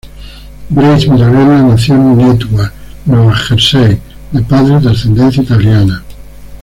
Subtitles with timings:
[0.71, 2.73] Grace Mirabella nació en Newark,
[3.05, 3.99] Nueva Jersey,
[4.31, 6.01] de padres de ascendencia italiana.